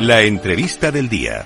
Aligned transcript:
La 0.00 0.22
entrevista 0.22 0.90
del 0.92 1.08
día. 1.08 1.44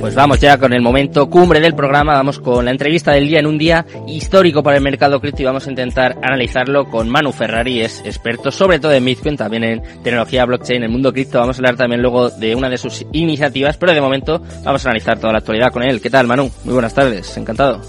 Pues 0.00 0.14
vamos 0.14 0.40
ya 0.40 0.58
con 0.58 0.72
el 0.72 0.80
momento 0.80 1.28
cumbre 1.28 1.60
del 1.60 1.74
programa, 1.74 2.14
vamos 2.14 2.40
con 2.40 2.64
la 2.64 2.70
entrevista 2.70 3.12
del 3.12 3.28
día 3.28 3.38
en 3.38 3.46
un 3.46 3.58
día 3.58 3.84
histórico 4.08 4.62
para 4.62 4.78
el 4.78 4.82
mercado 4.82 5.20
cripto 5.20 5.42
y 5.42 5.44
vamos 5.44 5.66
a 5.66 5.70
intentar 5.70 6.16
analizarlo 6.22 6.86
con 6.86 7.08
Manu 7.08 7.32
Ferrari, 7.32 7.82
es 7.82 8.00
experto 8.04 8.50
sobre 8.50 8.78
todo 8.80 8.92
en 8.92 9.04
Bitcoin, 9.04 9.36
también 9.36 9.62
en 9.62 9.82
tecnología 10.02 10.46
blockchain, 10.46 10.78
en 10.78 10.84
el 10.84 10.88
mundo 10.90 11.12
cripto, 11.12 11.38
vamos 11.38 11.56
a 11.56 11.58
hablar 11.58 11.76
también 11.76 12.00
luego 12.00 12.30
de 12.30 12.54
una 12.54 12.70
de 12.70 12.78
sus 12.78 13.04
iniciativas, 13.12 13.76
pero 13.76 13.92
de 13.92 14.00
momento 14.00 14.42
vamos 14.64 14.84
a 14.84 14.88
analizar 14.88 15.18
toda 15.18 15.34
la 15.34 15.38
actualidad 15.40 15.70
con 15.70 15.82
él. 15.82 16.00
¿Qué 16.00 16.08
tal 16.08 16.26
Manu? 16.26 16.50
Muy 16.64 16.72
buenas 16.72 16.94
tardes, 16.94 17.36
encantado. 17.36 17.82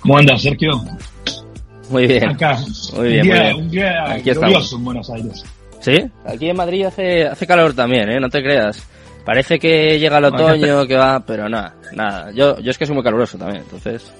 ¿Cómo 0.00 0.18
andas, 0.18 0.42
Sergio? 0.42 0.84
Muy 1.88 2.06
bien. 2.06 2.28
Acá. 2.28 2.58
Muy 2.94 3.08
bien, 3.08 3.20
un 3.20 3.24
día, 3.26 3.34
muy 3.34 3.42
bien. 3.42 3.56
Un 3.56 3.70
día 3.70 4.04
Aquí 4.12 4.30
glorioso 4.30 4.58
estamos. 4.58 4.72
en 4.74 4.84
Buenos 4.84 5.10
Aires. 5.10 5.44
¿Sí? 5.86 6.04
Aquí 6.24 6.48
en 6.48 6.56
Madrid 6.56 6.84
hace, 6.84 7.22
hace 7.28 7.46
calor 7.46 7.72
también, 7.72 8.10
¿eh? 8.10 8.18
No 8.18 8.28
te 8.28 8.42
creas. 8.42 8.84
Parece 9.24 9.56
que 9.56 10.00
llega 10.00 10.18
el 10.18 10.24
otoño, 10.24 10.84
que 10.84 10.96
va, 10.96 11.24
pero 11.24 11.48
nada, 11.48 11.76
nada. 11.94 12.32
Yo, 12.32 12.58
yo 12.58 12.72
es 12.72 12.76
que 12.76 12.86
soy 12.86 12.96
muy 12.96 13.04
caluroso 13.04 13.38
también, 13.38 13.62
entonces... 13.62 14.12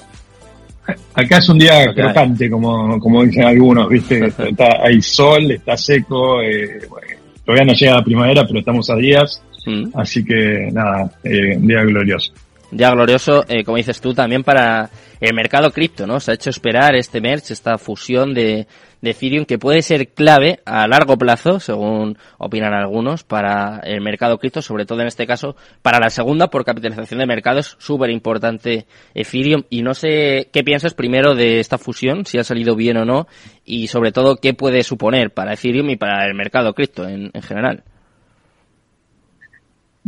Acá 1.12 1.38
es 1.38 1.48
un 1.48 1.58
día 1.58 1.92
crocante, 1.92 2.48
como, 2.48 3.00
como 3.00 3.24
dicen 3.24 3.46
algunos, 3.46 3.88
¿viste? 3.88 4.26
Está, 4.26 4.80
hay 4.80 5.02
sol, 5.02 5.50
está 5.50 5.76
seco, 5.76 6.40
eh, 6.40 6.86
bueno, 6.88 7.08
todavía 7.44 7.64
no 7.64 7.72
llega 7.72 7.94
la 7.96 8.04
primavera, 8.04 8.44
pero 8.46 8.60
estamos 8.60 8.88
a 8.88 8.94
días, 8.94 9.42
mm. 9.66 9.86
así 9.94 10.24
que 10.24 10.68
nada, 10.72 11.10
eh, 11.24 11.56
un 11.56 11.66
día 11.66 11.82
glorioso. 11.82 12.32
Ya 12.70 12.92
glorioso, 12.92 13.44
eh, 13.48 13.64
como 13.64 13.76
dices 13.76 14.00
tú, 14.00 14.14
también 14.14 14.44
para 14.44 14.88
el 15.20 15.34
mercado 15.34 15.72
cripto, 15.72 16.06
¿no? 16.06 16.20
Se 16.20 16.30
ha 16.30 16.34
hecho 16.34 16.50
esperar 16.50 16.94
este 16.94 17.20
merge, 17.20 17.52
esta 17.52 17.76
fusión 17.76 18.34
de, 18.34 18.68
de 19.06 19.12
Ethereum 19.12 19.44
que 19.44 19.58
puede 19.58 19.82
ser 19.82 20.08
clave 20.08 20.58
a 20.64 20.88
largo 20.88 21.16
plazo, 21.16 21.60
según 21.60 22.18
opinan 22.38 22.74
algunos, 22.74 23.22
para 23.22 23.78
el 23.84 24.00
mercado 24.00 24.38
cripto, 24.38 24.60
sobre 24.62 24.84
todo 24.84 25.00
en 25.00 25.06
este 25.06 25.26
caso 25.26 25.54
para 25.80 26.00
la 26.00 26.10
segunda 26.10 26.48
por 26.48 26.64
capitalización 26.64 27.20
de 27.20 27.26
mercado 27.26 27.60
es 27.60 27.76
súper 27.78 28.10
importante 28.10 28.86
Ethereum 29.14 29.62
y 29.70 29.82
no 29.82 29.94
sé 29.94 30.48
qué 30.52 30.64
piensas 30.64 30.94
primero 30.94 31.36
de 31.36 31.60
esta 31.60 31.78
fusión, 31.78 32.26
si 32.26 32.38
ha 32.38 32.44
salido 32.44 32.74
bien 32.74 32.96
o 32.96 33.04
no 33.04 33.28
y 33.64 33.86
sobre 33.86 34.10
todo 34.10 34.36
qué 34.36 34.54
puede 34.54 34.82
suponer 34.82 35.30
para 35.30 35.54
Ethereum 35.54 35.88
y 35.90 35.96
para 35.96 36.26
el 36.26 36.34
mercado 36.34 36.74
cripto 36.74 37.08
en, 37.08 37.30
en 37.32 37.42
general. 37.42 37.84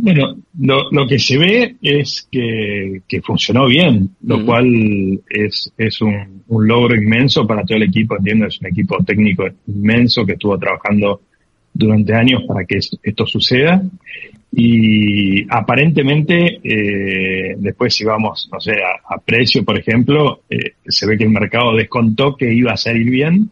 Bueno, 0.01 0.37
lo, 0.61 0.89
lo 0.91 1.05
que 1.07 1.19
se 1.19 1.37
ve 1.37 1.75
es 1.81 2.27
que, 2.31 3.01
que 3.07 3.21
funcionó 3.21 3.65
bien, 3.67 4.11
lo 4.23 4.45
cual 4.45 5.19
es, 5.29 5.73
es 5.77 6.01
un, 6.01 6.43
un 6.47 6.67
logro 6.67 6.95
inmenso 6.95 7.45
para 7.45 7.63
todo 7.65 7.75
el 7.77 7.83
equipo, 7.83 8.15
entiendo, 8.17 8.45
es 8.47 8.61
un 8.61 8.67
equipo 8.67 8.97
técnico 9.03 9.45
inmenso 9.67 10.25
que 10.25 10.33
estuvo 10.33 10.57
trabajando 10.57 11.21
durante 11.73 12.13
años 12.13 12.43
para 12.47 12.63
que 12.65 12.77
es- 12.77 12.97
esto 13.03 13.25
suceda. 13.25 13.83
Y 14.51 15.43
aparentemente, 15.49 16.59
eh, 16.63 17.55
después 17.57 17.93
si 17.93 18.03
vamos, 18.05 18.49
no 18.51 18.59
sé, 18.59 18.73
a, 18.81 19.13
a 19.15 19.19
precio, 19.19 19.63
por 19.65 19.77
ejemplo, 19.77 20.41
eh, 20.49 20.73
se 20.87 21.05
ve 21.07 21.17
que 21.17 21.25
el 21.25 21.29
mercado 21.29 21.75
descontó 21.75 22.35
que 22.35 22.51
iba 22.53 22.71
a 22.71 22.77
salir 22.77 23.09
bien 23.09 23.51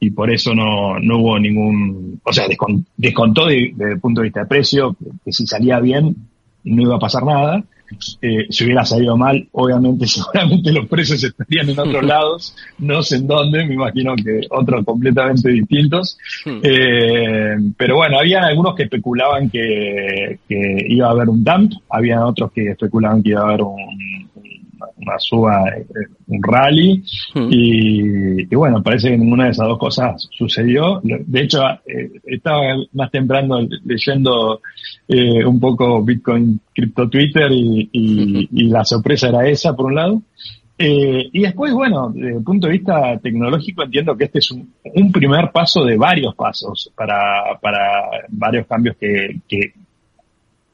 y 0.00 0.10
por 0.10 0.30
eso 0.32 0.54
no, 0.54 0.98
no 1.00 1.18
hubo 1.18 1.38
ningún, 1.38 2.20
o 2.24 2.32
sea, 2.32 2.46
descon- 2.46 2.84
descontó 2.96 3.46
de- 3.46 3.72
desde 3.74 3.92
el 3.94 4.00
punto 4.00 4.20
de 4.20 4.26
vista 4.26 4.40
de 4.40 4.46
precio, 4.46 4.94
que, 4.98 5.06
que 5.24 5.32
si 5.32 5.46
salía 5.46 5.80
bien 5.80 6.14
no 6.64 6.82
iba 6.82 6.96
a 6.96 7.00
pasar 7.00 7.24
nada. 7.24 7.62
Eh, 8.20 8.46
si 8.50 8.64
hubiera 8.64 8.84
salido 8.84 9.16
mal, 9.16 9.48
obviamente, 9.52 10.06
seguramente 10.06 10.70
los 10.72 10.86
precios 10.88 11.24
estarían 11.24 11.70
en 11.70 11.78
otros 11.78 12.04
lados, 12.04 12.54
no 12.78 13.02
sé 13.02 13.16
en 13.16 13.26
dónde, 13.26 13.64
me 13.64 13.74
imagino 13.74 14.14
que 14.14 14.40
otros 14.50 14.84
completamente 14.84 15.48
distintos. 15.50 16.18
Hmm. 16.44 16.58
Eh, 16.62 17.56
pero 17.78 17.96
bueno, 17.96 18.18
había 18.18 18.40
algunos 18.42 18.74
que 18.74 18.82
especulaban 18.82 19.48
que, 19.48 20.38
que 20.46 20.84
iba 20.86 21.08
a 21.08 21.12
haber 21.12 21.30
un 21.30 21.42
dump, 21.42 21.72
había 21.88 22.26
otros 22.26 22.52
que 22.52 22.68
especulaban 22.72 23.22
que 23.22 23.30
iba 23.30 23.40
a 23.40 23.44
haber 23.48 23.62
un- 23.62 24.27
una 25.00 25.18
suba, 25.18 25.68
eh, 25.70 25.86
un 26.26 26.42
rally, 26.42 27.02
Hmm. 27.34 27.48
y, 27.50 28.42
y 28.42 28.54
bueno, 28.56 28.82
parece 28.82 29.10
que 29.10 29.18
ninguna 29.18 29.44
de 29.44 29.50
esas 29.50 29.66
dos 29.68 29.78
cosas 29.78 30.28
sucedió. 30.30 31.00
De 31.02 31.40
hecho, 31.42 31.62
eh, 31.86 32.10
estaba 32.24 32.62
más 32.92 33.10
temprano 33.10 33.58
leyendo 33.84 34.60
eh, 35.08 35.44
un 35.44 35.58
poco 35.60 36.02
Bitcoin 36.02 36.60
Crypto 36.74 37.08
Twitter 37.08 37.50
y, 37.50 37.88
y- 37.92 38.48
y 38.52 38.64
la 38.68 38.84
sorpresa 38.84 39.28
era 39.28 39.46
esa, 39.48 39.74
por 39.74 39.86
un 39.86 39.94
lado. 39.94 40.22
Eh, 40.80 41.28
y 41.32 41.40
después, 41.40 41.72
bueno, 41.72 42.10
desde 42.14 42.36
el 42.36 42.44
punto 42.44 42.68
de 42.68 42.74
vista 42.74 43.18
tecnológico, 43.18 43.82
entiendo 43.82 44.16
que 44.16 44.24
este 44.26 44.38
es 44.38 44.50
un, 44.52 44.72
un 44.94 45.10
primer 45.10 45.50
paso 45.50 45.84
de 45.84 45.96
varios 45.96 46.34
pasos 46.36 46.92
para, 46.94 47.58
para 47.60 47.80
varios 48.28 48.64
cambios 48.68 48.96
que, 48.96 49.40
que, 49.48 49.72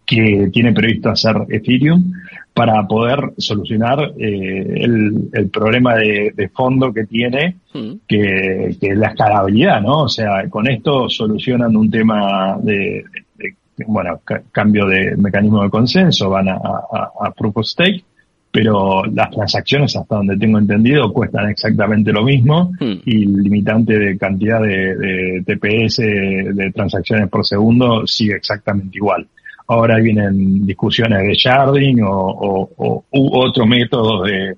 que 0.06 0.50
tiene 0.53 0.72
previsto 0.72 1.10
hacer 1.10 1.34
Ethereum 1.48 2.12
para 2.53 2.87
poder 2.87 3.32
solucionar 3.38 4.12
eh, 4.19 4.75
el, 4.82 5.28
el 5.32 5.48
problema 5.50 5.97
de, 5.97 6.32
de 6.37 6.48
fondo 6.48 6.92
que 6.92 7.04
tiene, 7.04 7.56
Hmm. 7.72 7.94
que, 8.06 8.76
que 8.81 8.87
es 8.91 8.97
la 8.97 9.09
escalabilidad, 9.09 9.81
¿no? 9.82 10.03
O 10.03 10.09
sea, 10.09 10.48
con 10.48 10.69
esto 10.69 11.09
solucionan 11.09 11.75
un 11.76 11.91
tema 11.91 12.56
de, 12.62 13.03
de- 13.37 13.54
de, 13.76 13.84
bueno, 13.88 14.20
ca- 14.25 14.43
cambio 14.53 14.87
de 14.87 15.16
mecanismo 15.16 15.64
de 15.64 15.70
consenso, 15.70 16.31
van 16.31 16.48
a, 16.50 16.54
a, 16.54 17.10
a 17.26 17.31
Proof 17.32 17.56
of 17.56 17.66
Stake, 17.66 18.04
pero 18.53 19.04
las 19.06 19.31
transacciones, 19.31 19.97
hasta 19.97 20.14
donde 20.14 20.37
tengo 20.37 20.59
entendido, 20.60 21.12
cuestan 21.12 21.50
exactamente 21.50 22.12
lo 22.12 22.22
mismo 22.22 22.70
Hmm. 22.78 23.00
y 23.04 23.25
el 23.25 23.32
limitante 23.43 23.98
de 23.98 24.16
cantidad 24.16 24.60
de, 24.62 24.94
de 24.94 25.43
TPS 25.44 25.97
de 25.98 26.70
transacciones 26.72 27.28
por 27.28 27.44
segundo 27.44 28.06
sigue 28.06 28.37
exactamente 28.37 28.97
igual. 28.98 29.26
Ahora 29.66 29.98
vienen 29.98 30.66
discusiones 30.66 31.20
de 31.26 31.34
sharding 31.34 32.02
o, 32.02 32.10
o- 32.10 32.70
o- 33.10 33.47
otros 33.47 33.66
métodos 33.66 34.28
de, 34.28 34.56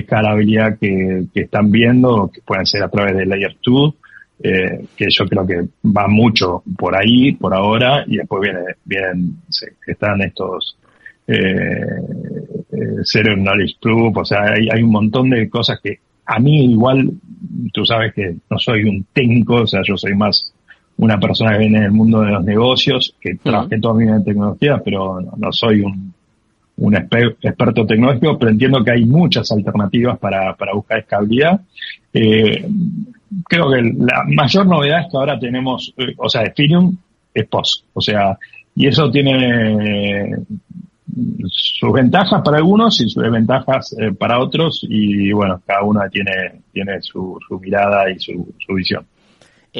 escalabilidad 0.00 0.78
que, 0.78 1.26
están 1.34 1.70
viendo, 1.70 2.30
que 2.32 2.40
pueden 2.42 2.66
ser 2.66 2.82
a 2.82 2.88
través 2.90 3.16
de 3.16 3.24
Layer 3.24 3.56
2, 3.64 3.94
eh, 4.42 4.84
que 4.96 5.06
yo 5.08 5.26
creo 5.26 5.46
que 5.46 5.68
va 5.88 6.06
mucho 6.08 6.62
por 6.76 6.94
ahí, 6.96 7.32
por 7.32 7.54
ahora, 7.54 8.04
y 8.06 8.18
después 8.18 8.42
viene, 8.42 8.60
vienen, 8.84 9.36
están 9.86 10.20
estos 10.22 10.76
eh, 11.26 11.86
eh, 12.72 12.96
Zero 13.04 13.34
Knowledge 13.36 13.76
Proof, 13.80 14.16
o 14.18 14.24
sea, 14.24 14.42
hay, 14.52 14.68
hay 14.72 14.82
un 14.82 14.90
montón 14.90 15.30
de 15.30 15.48
cosas 15.48 15.80
que 15.82 15.98
a 16.26 16.38
mí 16.38 16.72
igual, 16.72 17.10
tú 17.72 17.84
sabes 17.84 18.12
que 18.14 18.36
no 18.50 18.58
soy 18.58 18.84
un 18.84 19.06
técnico, 19.12 19.54
o 19.62 19.66
sea, 19.66 19.80
yo 19.86 19.96
soy 19.96 20.14
más 20.14 20.52
una 20.98 21.18
persona 21.18 21.52
que 21.52 21.58
viene 21.58 21.80
del 21.80 21.92
mundo 21.92 22.20
de 22.20 22.32
los 22.32 22.44
negocios, 22.44 23.14
que 23.20 23.36
trabajé 23.36 23.78
toda 23.80 23.94
mi 23.94 24.04
vida 24.04 24.16
en 24.16 24.24
tecnología, 24.24 24.82
pero 24.84 25.20
no, 25.20 25.32
no 25.36 25.52
soy 25.52 25.80
un, 25.80 26.14
experto 26.94 27.86
tecnológico, 27.86 28.38
pero 28.38 28.52
entiendo 28.52 28.84
que 28.84 28.92
hay 28.92 29.04
muchas 29.04 29.50
alternativas 29.50 30.18
para, 30.18 30.54
para 30.54 30.74
buscar 30.74 30.98
escalabilidad. 31.00 31.60
Eh, 32.12 32.68
creo 33.48 33.70
que 33.70 33.82
la 33.82 34.24
mayor 34.28 34.66
novedad 34.66 35.00
es 35.00 35.06
que 35.10 35.16
ahora 35.16 35.38
tenemos, 35.38 35.92
eh, 35.96 36.14
o 36.16 36.28
sea, 36.28 36.42
Ethereum 36.42 36.96
es 37.34 37.46
POS, 37.46 37.84
o 37.94 38.00
sea, 38.00 38.38
y 38.74 38.86
eso 38.86 39.10
tiene 39.10 40.36
sus 41.48 41.92
ventajas 41.92 42.42
para 42.44 42.58
algunos 42.58 43.00
y 43.00 43.08
sus 43.08 43.22
desventajas 43.22 43.94
eh, 43.98 44.12
para 44.12 44.40
otros 44.40 44.86
y 44.88 45.32
bueno, 45.32 45.60
cada 45.66 45.82
una 45.82 46.08
tiene, 46.08 46.62
tiene 46.72 47.00
su, 47.00 47.38
su 47.46 47.58
mirada 47.58 48.10
y 48.10 48.18
su, 48.18 48.54
su 48.64 48.74
visión. 48.74 49.04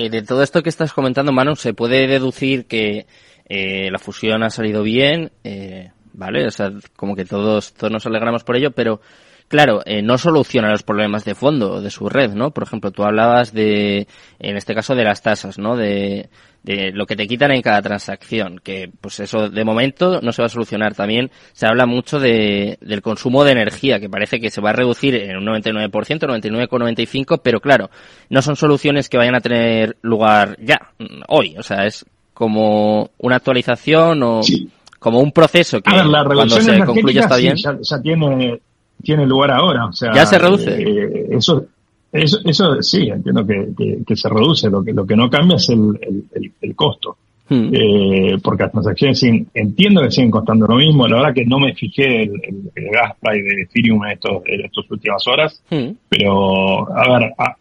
Eh, 0.01 0.11
de 0.11 0.23
todo 0.23 0.45
esto 0.45 0.63
que 0.63 0.69
estás 0.69 0.93
comentando, 0.93 1.33
Manu, 1.33 1.57
se 1.57 1.75
puede 1.75 2.07
deducir 2.07 2.67
que 2.67 3.09
eh, 3.49 3.91
la 3.91 3.99
fusión 3.99 4.45
ha 4.45 4.51
salido 4.51 4.85
bien, 4.85 5.33
eh, 5.43 5.91
¿vale? 6.13 6.47
O 6.47 6.53
sea, 6.53 6.73
como 6.95 7.17
que 7.17 7.25
todos, 7.25 7.75
todos 7.75 7.93
nos 7.93 8.07
alegramos 8.07 8.45
por 8.45 8.55
ello, 8.55 8.71
pero 8.71 9.01
claro, 9.49 9.81
eh, 9.85 10.03
no 10.03 10.19
soluciona 10.19 10.71
los 10.71 10.83
problemas 10.83 11.25
de 11.25 11.35
fondo 11.35 11.81
de 11.81 11.91
su 11.91 12.09
red, 12.09 12.33
¿no? 12.35 12.51
Por 12.53 12.63
ejemplo, 12.65 12.91
tú 12.91 13.03
hablabas 13.05 13.53
de, 13.53 14.07
en 14.39 14.57
este 14.57 14.75
caso, 14.75 14.95
de 14.95 15.05
las 15.05 15.23
tasas, 15.23 15.59
¿no? 15.59 15.77
De, 15.77 16.29
de 16.63 16.91
lo 16.93 17.07
que 17.07 17.17
te 17.17 17.27
quitan 17.27 17.51
en 17.53 17.63
cada 17.63 17.81
transacción, 17.83 18.61
que 18.63 18.91
pues 19.01 19.21
eso 19.21 19.49
de 19.49 19.65
momento 19.65 20.21
no 20.23 20.33
se 20.33 20.43
va 20.43 20.47
a 20.47 20.51
solucionar. 20.51 20.95
También 20.95 21.31
se 21.53 21.67
habla 21.67 21.87
mucho 21.87 22.19
de, 22.21 22.79
del 22.81 23.01
consumo 23.03 23.45
de 23.45 23.53
energía, 23.53 24.01
que 24.01 24.11
parece 24.11 24.39
que 24.41 24.51
se 24.51 24.61
va 24.61 24.71
a 24.71 24.75
reducir 24.75 25.15
en 25.15 25.37
un 25.37 25.47
99%, 25.47 25.91
99,95%, 25.91 27.41
pero 27.43 27.61
claro, 27.61 27.91
no 28.29 28.43
son 28.43 28.57
soluciones 28.57 29.09
que 29.09 29.19
vayan 29.19 29.35
a 29.37 29.41
tener 29.41 29.97
lugar 30.03 30.57
ya, 30.61 30.79
mm, 30.99 31.23
hoy. 31.29 31.57
O 31.59 31.63
sea, 31.63 31.87
es 31.87 32.05
como 32.35 33.11
una 33.19 33.37
actualización 33.37 34.23
o 34.23 34.43
Sí. 34.43 34.69
como 34.99 35.21
un 35.21 35.33
proceso 35.33 35.81
que 35.81 35.91
A 35.91 35.97
ver, 35.97 36.07
la 36.07 36.25
cuando 36.25 36.61
se 36.61 36.79
concluya 36.85 37.23
está 37.23 37.37
sí, 37.37 37.43
bien. 37.43 37.57
ya 37.57 38.01
tiene, 38.03 38.61
tiene 39.03 39.27
lugar 39.27 39.51
ahora. 39.51 39.87
O 39.87 39.93
sea, 39.93 40.13
¿Ya 40.15 40.27
se 40.27 40.39
reduce? 40.39 40.71
eh, 40.83 41.27
eso, 41.31 41.65
eso, 42.13 42.39
eso 42.45 42.83
sí, 42.83 43.09
entiendo 43.09 43.47
que, 43.47 43.69
que, 43.77 43.99
que 44.07 44.17
se 44.17 44.29
reduce. 44.29 44.69
Lo 44.71 44.83
que, 44.85 44.93
lo 44.93 45.07
que 45.07 45.17
no 45.17 45.29
cambia 45.31 45.57
es 45.57 45.69
el, 45.71 45.99
el, 46.01 46.25
el, 46.35 46.53
el 46.61 46.75
costo. 46.77 47.17
Hmm. 47.51 47.71
Eh, 47.73 48.37
porque 48.43 48.65
las 48.65 48.73
transacciones 48.73 49.19
siguen, 49.21 49.47
entiendo 49.55 50.03
que 50.03 50.11
siguen 50.11 50.31
costando 50.31 50.67
lo 50.67 50.77
mismo. 50.77 51.09
La 51.09 51.17
verdad 51.17 51.35
que 51.35 51.47
no 51.47 51.59
me 51.59 51.75
fijé 51.75 52.25
el, 52.25 52.33
el, 52.43 52.71
el 52.75 52.91
gas 52.91 53.15
price 53.21 53.43
de 53.43 53.63
Ethereum 53.63 54.05
en, 54.05 54.11
estos, 54.13 54.43
en 54.45 54.65
estas 54.67 54.91
últimas 54.91 55.27
horas. 55.27 55.63
Hmm. 55.71 55.93
Pero, 56.11 56.91
a 56.95 57.19
ver, 57.19 57.33
a- 57.39 57.57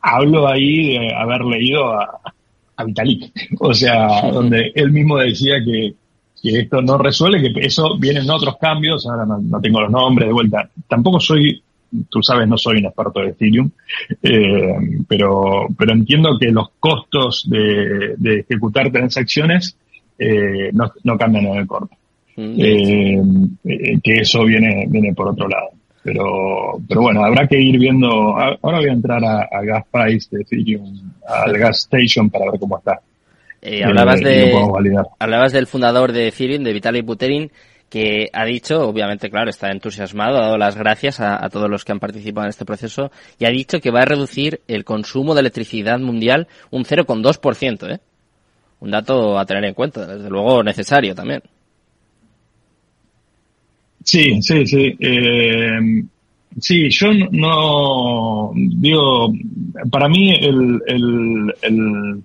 hablo 0.00 0.48
ahí 0.48 0.98
de 0.98 1.14
haber 1.14 1.42
leído 1.44 1.86
a, 1.92 2.20
a 2.76 2.84
Vitalik. 2.84 3.32
O 3.60 3.72
sea, 3.74 4.08
donde 4.32 4.72
él 4.74 4.90
mismo 4.90 5.16
decía 5.18 5.54
que, 5.64 5.94
que 6.42 6.60
esto 6.60 6.82
no 6.82 6.98
resuelve, 6.98 7.52
que 7.52 7.66
eso 7.66 7.96
vienen 7.98 8.30
otros 8.30 8.56
cambios, 8.58 9.06
ahora 9.06 9.24
no, 9.26 9.60
tengo 9.60 9.80
los 9.80 9.90
nombres 9.90 10.28
de 10.28 10.32
vuelta. 10.32 10.68
Tampoco 10.86 11.20
soy, 11.20 11.62
tú 12.08 12.22
sabes, 12.22 12.46
no 12.48 12.56
soy 12.56 12.78
un 12.78 12.86
experto 12.86 13.20
de 13.20 13.28
Ethereum, 13.28 13.70
eh, 14.22 14.74
pero, 15.08 15.66
pero 15.76 15.92
entiendo 15.92 16.38
que 16.38 16.50
los 16.50 16.70
costos 16.78 17.48
de, 17.48 18.14
de 18.16 18.40
ejecutar 18.40 18.90
transacciones 18.90 19.76
eh, 20.18 20.70
no, 20.72 20.92
no 21.04 21.16
cambian 21.16 21.46
en 21.46 21.56
el 21.56 21.66
corto. 21.66 21.96
Mm. 22.36 22.54
Eh, 22.56 23.22
eh, 23.64 23.98
que 24.02 24.20
eso 24.20 24.44
viene, 24.44 24.86
viene 24.88 25.12
por 25.14 25.28
otro 25.28 25.48
lado. 25.48 25.70
Pero, 26.02 26.80
pero 26.88 27.02
bueno, 27.02 27.24
habrá 27.24 27.46
que 27.46 27.60
ir 27.60 27.78
viendo. 27.78 28.08
Ahora 28.08 28.78
voy 28.78 28.88
a 28.88 28.92
entrar 28.92 29.22
a, 29.24 29.42
a 29.42 29.62
Gas 29.62 29.84
Price 29.90 30.28
de 30.30 30.42
Ethereum, 30.42 31.12
al 31.26 31.58
Gas 31.58 31.88
Station 31.90 32.30
para 32.30 32.50
ver 32.50 32.60
cómo 32.60 32.78
está. 32.78 33.00
Eh, 33.60 33.84
hablabas, 33.84 34.20
de, 34.20 34.52
hablabas 35.18 35.52
del 35.52 35.66
fundador 35.66 36.12
de 36.12 36.28
Ethereum, 36.28 36.62
de 36.62 36.72
Vitaly 36.72 37.02
Buterin, 37.02 37.50
que 37.88 38.28
ha 38.32 38.44
dicho, 38.44 38.86
obviamente, 38.86 39.30
claro, 39.30 39.50
está 39.50 39.70
entusiasmado, 39.70 40.38
ha 40.38 40.42
dado 40.42 40.58
las 40.58 40.76
gracias 40.76 41.20
a, 41.20 41.44
a, 41.44 41.48
todos 41.48 41.68
los 41.68 41.84
que 41.84 41.92
han 41.92 42.00
participado 42.00 42.44
en 42.44 42.50
este 42.50 42.64
proceso 42.64 43.10
y 43.38 43.46
ha 43.46 43.50
dicho 43.50 43.80
que 43.80 43.90
va 43.90 44.02
a 44.02 44.04
reducir 44.04 44.60
el 44.68 44.84
consumo 44.84 45.34
de 45.34 45.40
electricidad 45.40 45.98
mundial 45.98 46.46
un 46.70 46.84
0,2%, 46.84 47.94
¿eh? 47.94 48.00
Un 48.80 48.90
dato 48.92 49.38
a 49.38 49.44
tener 49.44 49.64
en 49.64 49.74
cuenta, 49.74 50.06
desde 50.06 50.30
luego 50.30 50.62
necesario 50.62 51.14
también. 51.14 51.42
Sí, 54.04 54.40
sí, 54.40 54.66
sí. 54.66 54.96
Eh, 55.00 56.04
sí, 56.60 56.88
yo 56.90 57.08
no, 57.32 58.52
digo, 58.54 59.32
para 59.90 60.08
mí 60.08 60.30
el, 60.30 60.80
el, 60.86 61.54
el 61.62 62.22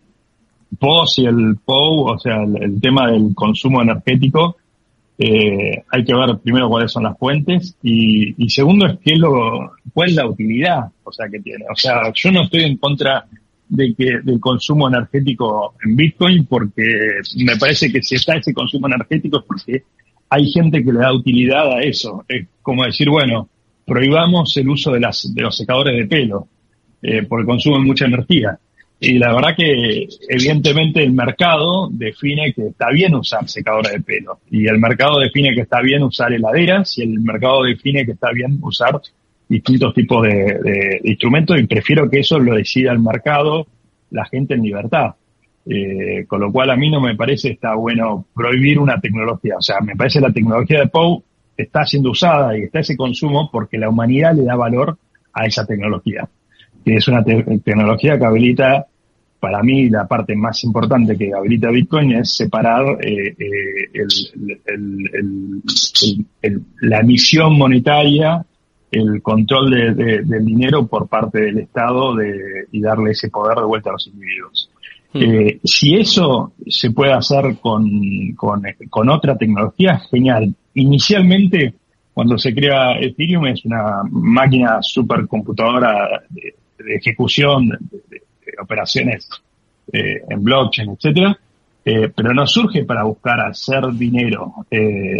POS 0.77 1.19
y 1.19 1.25
el 1.25 1.57
POU, 1.63 2.09
o 2.11 2.19
sea, 2.19 2.43
el, 2.43 2.79
tema 2.81 3.11
del 3.11 3.33
consumo 3.35 3.81
energético, 3.81 4.57
eh, 5.17 5.83
hay 5.89 6.03
que 6.03 6.13
ver 6.15 6.37
primero 6.43 6.69
cuáles 6.69 6.91
son 6.91 7.03
las 7.03 7.17
fuentes 7.17 7.77
y, 7.83 8.43
y 8.43 8.49
segundo 8.49 8.87
es 8.87 8.97
qué 9.03 9.15
lo, 9.15 9.71
cuál 9.93 10.09
es 10.09 10.15
la 10.15 10.27
utilidad, 10.27 10.91
o 11.03 11.11
sea, 11.11 11.27
que 11.29 11.39
tiene. 11.39 11.65
O 11.71 11.75
sea, 11.75 12.11
yo 12.13 12.31
no 12.31 12.43
estoy 12.43 12.63
en 12.63 12.77
contra 12.77 13.25
de 13.69 13.93
que 13.95 14.19
del 14.23 14.39
consumo 14.39 14.87
energético 14.87 15.73
en 15.83 15.95
Bitcoin 15.95 16.45
porque 16.45 16.83
me 17.37 17.55
parece 17.57 17.91
que 17.91 18.01
si 18.03 18.15
está 18.15 18.35
ese 18.35 18.53
consumo 18.53 18.87
energético 18.87 19.39
es 19.39 19.45
porque 19.45 19.83
hay 20.29 20.51
gente 20.51 20.83
que 20.83 20.91
le 20.91 20.99
da 20.99 21.13
utilidad 21.13 21.71
a 21.71 21.81
eso. 21.81 22.25
Es 22.27 22.47
como 22.61 22.83
decir, 22.83 23.09
bueno, 23.09 23.49
prohibamos 23.85 24.55
el 24.57 24.69
uso 24.69 24.91
de, 24.91 24.99
las, 24.99 25.33
de 25.33 25.41
los 25.41 25.55
secadores 25.55 25.95
de 25.97 26.07
pelo, 26.07 26.47
eh, 27.01 27.23
porque 27.23 27.45
consumen 27.45 27.83
mucha 27.83 28.05
energía. 28.05 28.57
Y 29.05 29.19
la 29.19 29.33
verdad 29.33 29.55
que 29.57 30.07
evidentemente 30.29 31.03
el 31.03 31.11
mercado 31.11 31.89
define 31.91 32.53
que 32.53 32.67
está 32.67 32.89
bien 32.89 33.13
usar 33.15 33.49
secadores 33.49 33.91
de 33.91 33.99
pelo. 33.99 34.39
Y 34.49 34.65
el 34.67 34.79
mercado 34.79 35.19
define 35.19 35.53
que 35.53 35.61
está 35.61 35.81
bien 35.81 36.03
usar 36.03 36.31
heladeras 36.31 36.97
y 36.97 37.01
el 37.01 37.19
mercado 37.19 37.63
define 37.63 38.05
que 38.05 38.13
está 38.13 38.31
bien 38.31 38.59
usar 38.61 39.01
distintos 39.49 39.93
tipos 39.93 40.23
de, 40.23 40.57
de 40.63 41.01
instrumentos 41.03 41.59
y 41.59 41.67
prefiero 41.67 42.09
que 42.09 42.19
eso 42.21 42.39
lo 42.39 42.55
decida 42.55 42.93
el 42.93 42.99
mercado, 42.99 43.67
la 44.11 44.23
gente 44.25 44.53
en 44.53 44.61
libertad. 44.61 45.15
Eh, 45.65 46.25
con 46.27 46.41
lo 46.41 46.51
cual 46.51 46.71
a 46.71 46.75
mí 46.75 46.89
no 46.89 46.99
me 46.99 47.15
parece 47.15 47.51
está 47.51 47.75
bueno 47.75 48.25
prohibir 48.33 48.79
una 48.79 48.99
tecnología. 48.99 49.55
O 49.57 49.61
sea, 49.61 49.81
me 49.81 49.95
parece 49.95 50.21
la 50.21 50.31
tecnología 50.31 50.79
de 50.79 50.87
POU 50.87 51.23
está 51.57 51.85
siendo 51.85 52.11
usada 52.11 52.57
y 52.57 52.63
está 52.63 52.79
ese 52.79 52.97
consumo 52.97 53.49
porque 53.51 53.77
la 53.77 53.89
humanidad 53.89 54.33
le 54.33 54.43
da 54.43 54.55
valor 54.55 54.97
a 55.33 55.45
esa 55.45 55.65
tecnología. 55.65 56.27
Que 56.83 56.95
es 56.95 57.07
una 57.07 57.23
tecnología 57.23 58.17
que 58.17 58.25
habilita, 58.25 58.87
para 59.43 59.61
mí, 59.61 59.89
la 59.89 60.07
parte 60.07 60.37
más 60.37 60.63
importante 60.63 61.17
que 61.17 61.33
habilita 61.33 61.69
Bitcoin 61.69 62.13
es 62.13 62.33
separar 62.33 62.97
eh, 63.05 63.35
eh, 63.37 64.07
la 66.79 67.01
emisión 67.01 67.57
monetaria, 67.57 68.45
el 68.89 69.21
control 69.21 69.97
del 69.97 70.45
dinero 70.45 70.87
por 70.87 71.09
parte 71.09 71.41
del 71.41 71.57
Estado 71.57 72.15
de, 72.15 72.67
y 72.71 72.79
darle 72.79 73.11
ese 73.11 73.29
poder 73.29 73.57
de 73.57 73.65
vuelta 73.65 73.89
a 73.89 73.93
los 73.93 74.07
individuos. 74.07 74.69
Hmm. 75.11 75.21
Eh, 75.21 75.59
si 75.65 75.95
eso 75.95 76.53
se 76.65 76.91
puede 76.91 77.11
hacer 77.11 77.57
con, 77.59 77.85
con, 78.37 79.09
otra 79.09 79.35
tecnología, 79.37 79.99
genial. 80.09 80.55
Inicialmente, 80.75 81.73
cuando 82.13 82.37
se 82.37 82.55
crea 82.55 82.97
Ethereum, 82.97 83.47
es 83.47 83.65
una 83.65 84.03
máquina 84.09 84.81
supercomputadora 84.81 86.23
de, 86.29 86.55
ejecución 86.95 87.77
de, 88.09 88.23
operaciones 88.61 89.29
eh, 89.91 90.21
en 90.29 90.43
blockchain, 90.43 90.91
etcétera, 90.91 91.37
eh, 91.85 92.09
pero 92.15 92.33
no 92.33 92.47
surge 92.47 92.85
para 92.85 93.03
buscar 93.03 93.41
hacer 93.41 93.85
dinero 93.93 94.53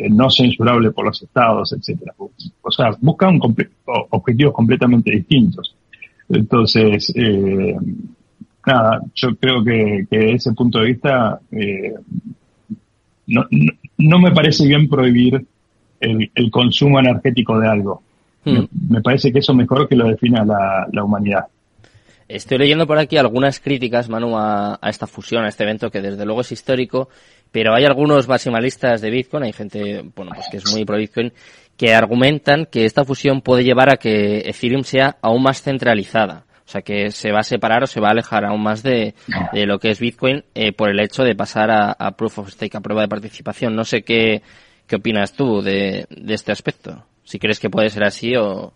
no 0.09 0.29
censurable 0.29 0.91
por 0.91 1.05
los 1.05 1.21
estados, 1.21 1.73
etcétera. 1.73 2.13
O 2.17 2.71
sea, 2.71 2.91
busca 3.01 3.27
un 3.27 3.39
objetivos 4.11 4.53
completamente 4.53 5.11
distintos. 5.11 5.75
Entonces, 6.29 7.11
eh, 7.15 7.75
nada, 8.65 9.01
yo 9.13 9.35
creo 9.35 9.63
que, 9.63 10.07
que 10.09 10.17
de 10.17 10.31
ese 10.33 10.53
punto 10.53 10.79
de 10.79 10.85
vista 10.85 11.39
eh, 11.51 11.93
no, 13.27 13.45
no, 13.97 14.19
me 14.19 14.31
parece 14.31 14.65
bien 14.67 14.87
prohibir 14.89 15.45
el, 15.99 16.31
el 16.33 16.51
consumo 16.51 16.99
energético 16.99 17.59
de 17.59 17.67
algo. 17.67 18.01
Hmm. 18.45 18.65
Me, 18.89 19.01
parece 19.01 19.31
que 19.31 19.39
eso 19.39 19.53
mejor 19.53 19.87
que 19.87 19.95
lo 19.95 20.07
defina 20.07 20.43
la, 20.43 20.87
la, 20.91 21.03
humanidad. 21.03 21.45
Estoy 22.27 22.57
leyendo 22.57 22.87
por 22.87 22.97
aquí 22.97 23.17
algunas 23.17 23.59
críticas, 23.59 24.09
Manu, 24.09 24.37
a, 24.37 24.79
esta 24.83 25.07
fusión, 25.07 25.43
a 25.43 25.49
este 25.49 25.63
evento 25.63 25.91
que 25.91 26.01
desde 26.01 26.25
luego 26.25 26.41
es 26.41 26.51
histórico, 26.51 27.09
pero 27.51 27.75
hay 27.75 27.85
algunos 27.85 28.27
maximalistas 28.27 29.01
de 29.01 29.09
Bitcoin, 29.09 29.43
hay 29.43 29.53
gente, 29.53 30.03
bueno, 30.15 30.31
pues 30.33 30.47
que 30.49 30.57
es 30.57 30.71
muy 30.71 30.85
pro 30.85 30.97
Bitcoin, 30.97 31.33
que 31.77 31.93
argumentan 31.93 32.65
que 32.65 32.85
esta 32.85 33.03
fusión 33.03 33.41
puede 33.41 33.63
llevar 33.63 33.91
a 33.91 33.97
que 33.97 34.39
Ethereum 34.49 34.83
sea 34.83 35.17
aún 35.21 35.43
más 35.43 35.61
centralizada. 35.61 36.45
O 36.65 36.69
sea 36.73 36.81
que 36.81 37.11
se 37.11 37.31
va 37.31 37.39
a 37.39 37.43
separar 37.43 37.83
o 37.83 37.87
se 37.87 37.99
va 37.99 38.07
a 38.07 38.11
alejar 38.11 38.45
aún 38.45 38.63
más 38.63 38.81
de, 38.83 39.13
lo 39.51 39.79
que 39.79 39.91
es 39.91 39.99
Bitcoin 39.99 40.45
eh, 40.55 40.71
por 40.71 40.89
el 40.89 40.99
hecho 41.01 41.23
de 41.23 41.35
pasar 41.35 41.69
a, 41.69 41.91
a, 41.91 42.11
Proof 42.11 42.39
of 42.39 42.49
Stake, 42.51 42.77
a 42.77 42.81
prueba 42.81 43.01
de 43.01 43.09
participación. 43.09 43.75
No 43.75 43.83
sé 43.83 44.03
qué, 44.03 44.41
qué 44.87 44.95
opinas 44.95 45.33
tú 45.33 45.61
de, 45.61 46.07
de 46.09 46.33
este 46.33 46.53
aspecto. 46.53 47.05
Si 47.25 47.37
crees 47.37 47.59
que 47.59 47.69
puede 47.69 47.89
ser 47.89 48.05
así 48.05 48.35
o, 48.37 48.73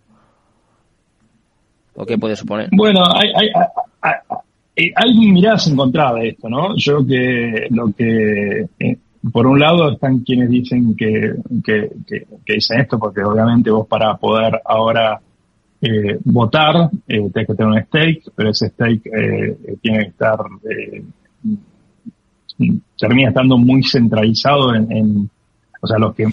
o 1.98 2.06
qué 2.06 2.18
puede 2.18 2.36
suponer. 2.36 2.70
Bueno, 2.72 3.02
hay, 3.14 3.30
hay, 3.36 3.50
hay, 4.02 4.92
hay 4.96 5.32
miradas 5.32 5.68
encontradas 5.68 6.22
de 6.22 6.30
esto, 6.30 6.50
¿no? 6.50 6.76
Yo 6.76 7.06
que 7.06 7.68
lo 7.72 7.92
que 7.92 8.68
eh, 8.80 8.98
por 9.32 9.48
un 9.48 9.60
lado 9.60 9.92
están 9.92 10.20
quienes 10.20 10.50
dicen 10.50 10.96
que, 10.96 11.34
que, 11.64 11.90
que, 12.08 12.28
que, 12.46 12.54
dicen 12.54 12.82
esto 12.82 13.00
porque 13.00 13.24
obviamente 13.24 13.72
vos 13.72 13.88
para 13.88 14.16
poder 14.16 14.62
ahora 14.64 15.20
eh, 15.82 16.20
votar, 16.24 16.90
eh, 17.08 17.30
que 17.34 17.46
tener 17.46 17.68
un 17.68 17.84
stake, 17.84 18.24
pero 18.36 18.50
ese 18.52 18.70
stake 18.70 19.02
eh, 19.06 19.58
tiene 19.82 20.00
que 20.04 20.10
estar, 20.10 20.40
eh, 20.70 21.04
termina 22.98 23.30
estando 23.30 23.58
muy 23.58 23.84
centralizado 23.84 24.74
en, 24.76 24.92
en, 24.92 25.30
o 25.82 25.88
sea, 25.88 25.98
los 25.98 26.16
que, 26.16 26.28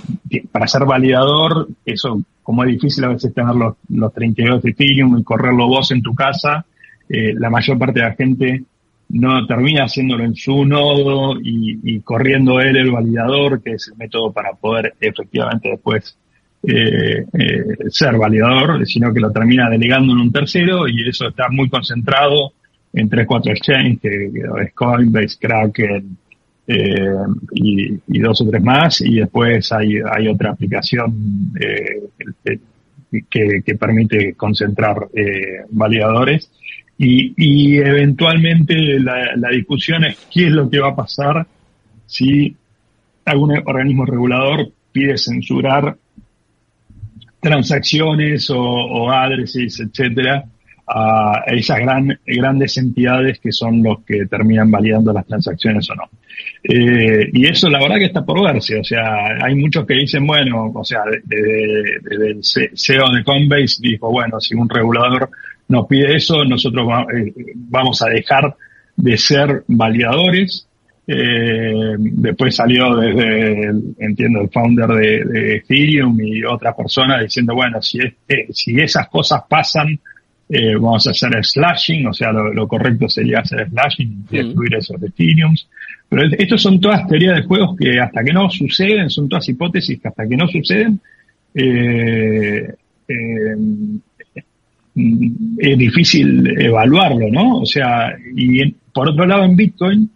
para 0.51 0.67
ser 0.67 0.85
validador, 0.85 1.69
eso, 1.85 2.21
como 2.43 2.65
es 2.65 2.71
difícil 2.71 3.05
a 3.05 3.09
veces 3.09 3.33
tener 3.35 3.55
los, 3.55 3.77
los 3.89 4.13
32 4.13 4.63
de 4.63 4.71
Ethereum 4.71 5.19
y 5.19 5.25
correrlo 5.25 5.67
vos 5.67 5.91
en 5.91 6.03
tu 6.03 6.15
casa, 6.15 6.65
eh, 7.09 7.35
la 7.35 7.51
mayor 7.51 7.79
parte 7.79 8.01
de 8.01 8.07
la 8.07 8.15
gente 8.15 8.63
no 9.11 9.47
termina 9.47 9.85
haciéndolo 9.85 10.25
en 10.25 10.35
su 10.35 10.65
nodo 10.65 11.39
y, 11.41 11.79
y 11.83 12.01
corriendo 12.01 12.61
él 12.61 12.77
el 12.77 12.91
validador, 12.91 13.63
que 13.63 13.73
es 13.73 13.89
el 13.89 13.99
método 13.99 14.33
para 14.33 14.53
poder 14.55 14.95
efectivamente 15.01 15.69
después 15.69 16.17
eh, 16.67 17.27
eh, 17.33 17.65
ser 17.91 18.17
validador, 18.17 18.87
sino 18.87 19.13
que 19.13 19.21
lo 19.21 19.31
termina 19.31 19.69
delegando 19.69 20.15
en 20.15 20.21
un 20.21 20.33
tercero 20.33 20.89
y 20.89 21.07
eso 21.07 21.29
está 21.29 21.49
muy 21.51 21.69
concentrado 21.69 22.53
en 22.95 23.09
tres, 23.11 23.27
cuatro 23.27 23.53
exchanges, 23.53 24.01
que, 24.01 24.31
es 24.63 24.73
Coinbase, 24.73 25.37
Kraken 25.39 26.17
eh, 26.67 27.15
y, 27.53 28.19
dos 28.21 28.41
o 28.41 28.49
tres 28.49 28.63
más, 28.63 29.01
y 29.03 29.17
después 29.17 29.71
hay, 29.73 30.29
otra 30.29 30.53
aplicación 30.53 31.53
eh, 31.61 32.59
que, 33.29 33.63
que, 33.63 33.75
permite 33.75 34.35
concentrar 34.35 35.09
eh, 35.15 35.65
validadores. 35.71 36.51
Y, 36.97 37.77
eventualmente 37.79 38.99
la, 39.01 39.49
discusión 39.51 40.05
es 40.05 40.27
qué 40.33 40.47
es 40.47 40.53
lo 40.53 40.71
que 40.71 40.79
va 40.79 40.91
a 40.91 40.97
pasar 40.97 41.47
si 42.07 42.57
algún 43.25 43.59
organismo 43.65 44.07
regulador 44.07 44.69
pide 44.93 45.19
censurar 45.19 45.97
transacciones 47.41 48.49
o, 48.51 48.59
o 48.59 49.11
adreses, 49.11 49.81
etcétera, 49.81 50.45
a 50.87 51.43
esas 51.47 51.79
gran, 51.79 52.19
grandes 52.27 52.77
entidades 52.77 53.39
que 53.39 53.53
son 53.53 53.83
los 53.83 54.03
que 54.05 54.27
terminan 54.27 54.71
validando 54.71 55.13
las 55.13 55.27
transacciones 55.27 55.89
o 55.91 55.95
no. 55.95 56.05
Eh, 56.67 57.29
y 57.31 57.47
eso 57.47 57.69
la 57.69 57.79
verdad 57.79 57.97
que 57.99 58.07
está 58.07 58.25
por 58.25 58.43
verse, 58.43 58.81
o 58.81 58.85
sea, 58.85 59.37
hay 59.43 59.55
muchos 59.55 59.87
que 59.87 59.95
dicen, 59.95 60.27
bueno, 60.27 60.73
o 60.75 60.83
sea, 60.83 61.03
desde, 61.23 62.31
el 62.31 62.41
CEO 62.43 63.13
de 63.13 63.23
Coinbase 63.23 63.77
dijo, 63.81 64.11
bueno, 64.11 64.41
si 64.41 64.55
un 64.55 64.67
regulador 64.67 65.29
nos 65.69 65.87
pide 65.87 66.17
eso, 66.17 66.43
nosotros 66.47 66.89
eh, 67.15 67.35
vamos 67.55 68.01
a 68.01 68.09
dejar 68.09 68.57
de 68.97 69.19
ser 69.19 69.65
validadores. 69.69 70.67
Eh, 71.07 71.97
después 71.99 72.57
salió 72.57 72.97
desde, 72.97 73.71
entiendo, 73.99 74.41
el 74.41 74.49
founder 74.49 74.89
de, 74.89 75.57
Ethereum 75.57 76.19
y 76.19 76.45
otras 76.45 76.75
personas 76.75 77.21
diciendo, 77.21 77.55
bueno, 77.55 77.83
si, 77.83 77.99
si 78.51 78.81
esas 78.81 79.09
cosas 79.09 79.43
pasan, 79.47 80.01
eh, 80.49 80.75
vamos 80.75 81.07
a 81.07 81.11
hacer 81.11 81.45
slashing, 81.45 82.07
o 82.07 82.13
sea, 82.13 82.33
lo, 82.33 82.69
correcto 82.69 83.09
sería 83.09 83.41
hacer 83.41 83.69
slashing 83.71 84.27
y 84.31 84.37
destruir 84.37 84.75
esos 84.75 85.03
Ethereums. 85.03 85.69
Pero 86.09 86.29
estos 86.39 86.63
son 86.63 86.81
todas 86.81 87.07
teorías 87.07 87.37
de 87.37 87.43
juegos 87.43 87.77
que 87.79 87.99
hasta 87.99 88.23
que 88.23 88.33
no 88.33 88.51
suceden, 88.51 89.11
son 89.11 89.29
todas 89.29 89.49
hipótesis 89.49 90.01
que 90.01 90.09
hasta 90.09 90.29
que 90.29 90.37
no 90.37 90.47
suceden, 90.47 91.01
eh, 91.55 92.75
eh, 93.09 93.57
es 95.59 95.79
difícil 95.79 96.61
evaluarlo, 96.61 97.29
¿no? 97.29 97.59
O 97.59 97.67
sea, 97.67 98.17
y 98.37 98.71
por 98.93 99.09
otro 99.09 99.27
lado 99.27 99.45
en 99.45 99.57
Bitcoin, 99.57 100.11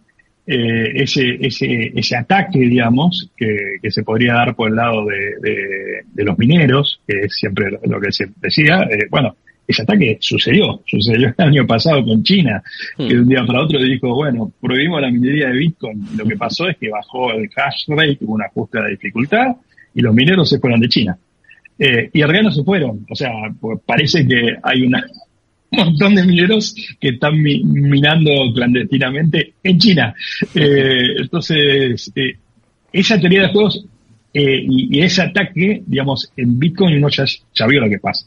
eh, 0.51 1.03
ese, 1.03 1.37
ese, 1.41 1.91
ese 1.95 2.17
ataque, 2.17 2.57
digamos, 2.57 3.29
que, 3.37 3.75
que, 3.83 3.91
se 3.91 4.01
podría 4.01 4.33
dar 4.33 4.55
por 4.55 4.69
el 4.69 4.77
lado 4.77 5.05
de, 5.05 6.01
de, 6.11 6.23
los 6.23 6.35
mineros, 6.39 7.01
que 7.05 7.19
es 7.19 7.35
siempre 7.35 7.69
lo, 7.83 8.01
que 8.01 8.11
se 8.11 8.29
decía, 8.41 8.81
eh, 8.89 9.05
bueno, 9.11 9.35
ese 9.69 9.83
ataque 9.83 10.17
sucedió, 10.19 10.81
sucedió 10.87 11.27
el 11.37 11.45
año 11.45 11.67
pasado 11.67 12.03
con 12.03 12.23
China, 12.23 12.63
que 12.97 13.03
de 13.03 13.19
un 13.19 13.29
día 13.29 13.45
para 13.45 13.61
otro 13.63 13.79
dijo, 13.79 14.15
bueno, 14.15 14.51
prohibimos 14.59 14.99
la 14.99 15.11
minería 15.11 15.49
de 15.49 15.57
Bitcoin. 15.57 16.07
Lo 16.17 16.25
que 16.25 16.35
pasó 16.35 16.67
es 16.67 16.75
que 16.77 16.89
bajó 16.89 17.31
el 17.33 17.47
hash 17.55 17.85
rate, 17.87 18.17
hubo 18.21 18.33
un 18.33 18.41
ajuste 18.41 18.81
de 18.81 18.89
dificultad, 18.89 19.55
y 19.93 20.01
los 20.01 20.13
mineros 20.15 20.49
se 20.49 20.57
fueron 20.59 20.79
de 20.79 20.89
China. 20.89 21.15
Eh, 21.77 22.09
y 22.11 22.19
no 22.19 22.51
se 22.51 22.63
fueron. 22.63 23.05
O 23.07 23.15
sea, 23.15 23.31
pues 23.61 23.79
parece 23.85 24.25
que 24.25 24.55
hay 24.63 24.81
un 24.81 24.95
montón 25.69 26.15
de 26.15 26.25
mineros 26.25 26.75
que 26.99 27.09
están 27.09 27.39
minando 27.39 28.31
clandestinamente 28.55 29.53
en 29.63 29.77
China. 29.77 30.15
Eh, 30.55 31.21
entonces, 31.21 32.11
eh, 32.15 32.37
esa 32.91 33.19
teoría 33.19 33.43
de 33.43 33.49
juegos 33.49 33.85
eh, 34.33 34.63
y, 34.67 34.99
ese 35.01 35.21
ataque, 35.21 35.83
digamos, 35.85 36.31
en 36.37 36.59
Bitcoin 36.59 36.97
uno 36.97 37.09
ya, 37.09 37.25
ya 37.53 37.67
vio 37.67 37.81
lo 37.81 37.89
que 37.89 37.99
pasa. 37.99 38.25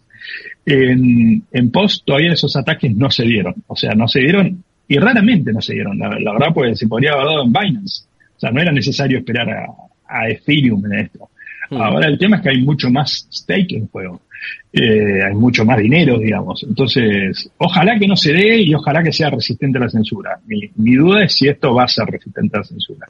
En, 0.64 1.42
en 1.52 1.70
Post 1.70 2.04
todavía 2.06 2.32
esos 2.32 2.54
ataques 2.56 2.94
no 2.94 3.10
se 3.10 3.24
dieron. 3.24 3.54
O 3.66 3.76
sea, 3.76 3.94
no 3.94 4.06
se 4.08 4.20
dieron 4.20 4.62
y 4.88 4.98
raramente 4.98 5.52
no 5.52 5.60
se 5.60 5.74
dieron. 5.74 5.98
La, 5.98 6.08
verdad, 6.08 6.48
pues 6.54 6.78
se 6.78 6.86
podría 6.86 7.12
haber 7.12 7.26
dado 7.26 7.44
en 7.44 7.52
Binance. 7.52 8.04
O 8.36 8.40
sea, 8.40 8.50
no 8.50 8.60
era 8.60 8.72
necesario 8.72 9.18
esperar 9.18 9.48
a, 9.50 9.66
a 10.06 10.28
Ethereum 10.28 10.84
en 10.86 11.00
esto. 11.00 11.30
Hmm. 11.70 11.80
Ahora 11.80 12.08
el 12.08 12.18
tema 12.18 12.36
es 12.36 12.42
que 12.42 12.50
hay 12.50 12.62
mucho 12.62 12.90
más 12.90 13.26
stake 13.32 13.72
en 13.72 13.86
juego. 13.88 14.20
Eh, 14.72 15.22
hay 15.22 15.34
mucho 15.34 15.64
más 15.64 15.78
dinero, 15.78 16.18
digamos. 16.18 16.64
Entonces, 16.64 17.50
ojalá 17.58 17.98
que 17.98 18.08
no 18.08 18.16
se 18.16 18.32
dé 18.32 18.60
y 18.60 18.74
ojalá 18.74 19.02
que 19.02 19.12
sea 19.12 19.30
resistente 19.30 19.78
a 19.78 19.82
la 19.82 19.88
censura. 19.88 20.38
Mi, 20.46 20.70
mi 20.76 20.96
duda 20.96 21.24
es 21.24 21.34
si 21.34 21.48
esto 21.48 21.74
va 21.74 21.84
a 21.84 21.88
ser 21.88 22.06
resistente 22.06 22.56
a 22.56 22.60
la 22.60 22.64
censura. 22.64 23.06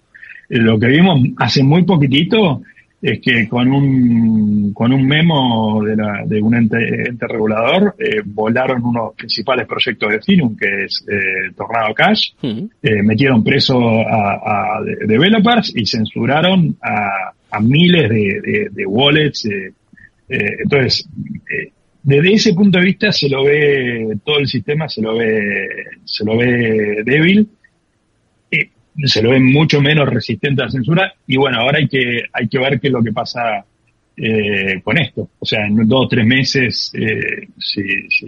Eh, 0.49 0.59
lo 0.59 0.78
que 0.78 0.87
vimos 0.87 1.21
hace 1.38 1.62
muy 1.62 1.85
poquitito 1.85 2.62
es 3.02 3.21
que 3.21 3.49
con 3.49 3.71
un, 3.73 4.73
con 4.73 4.92
un 4.92 5.04
memo 5.04 5.82
de, 5.82 5.97
la, 5.97 6.23
de 6.25 6.40
un 6.40 6.54
ente, 6.54 7.09
ente 7.09 7.26
regulador 7.26 7.97
eh, 7.99 8.23
volaron 8.25 8.85
unos 8.85 9.14
principales 9.16 9.66
proyectos 9.66 10.09
de 10.09 10.16
Ethereum, 10.16 10.56
que 10.56 10.85
es 10.85 11.04
eh, 11.09 11.52
Tornado 11.56 11.92
Cash, 11.94 12.30
eh, 12.40 13.02
metieron 13.02 13.42
preso 13.42 13.76
a, 13.76 14.76
a, 14.76 14.82
developers 15.04 15.73
y 15.75 15.85
censuraron 15.85 16.76
a, 16.80 17.32
a 17.50 17.61
miles 17.61 18.09
de, 18.09 18.68
de, 18.71 18.87
wallets. 18.87 19.47
Eh, 19.47 19.73
eh, 20.28 20.56
entonces, 20.62 21.04
eh, 21.50 21.73
desde 22.02 22.32
ese 22.32 22.54
punto 22.54 22.78
de 22.78 22.85
vista 22.85 23.11
se 23.11 23.28
lo 23.28 23.44
ve, 23.44 24.16
todo 24.25 24.38
el 24.38 24.47
sistema 24.47 24.88
se 24.88 25.02
lo 25.02 25.16
ve, 25.16 25.68
se 26.04 26.25
lo 26.25 26.37
ve 26.37 27.02
débil, 27.04 27.49
se 29.04 29.22
lo 29.22 29.30
ve 29.30 29.40
mucho 29.40 29.80
menos 29.80 30.08
resistente 30.08 30.62
a 30.62 30.66
la 30.66 30.70
censura 30.70 31.14
y 31.26 31.37
bueno, 31.37 31.61
ahora 31.61 31.78
hay 31.78 31.88
que, 31.88 32.22
hay 32.32 32.49
que 32.49 32.58
ver 32.58 32.80
qué 32.80 32.88
es 32.88 32.92
lo 32.92 33.02
que 33.02 33.12
pasa 33.12 33.64
con 34.84 34.99
esto. 34.99 35.30
O 35.38 35.46
sea, 35.46 35.66
en 35.66 35.88
dos 35.88 36.04
o 36.04 36.08
tres 36.08 36.25
meses, 36.25 36.92
si, 37.58 37.82
si, 38.08 38.26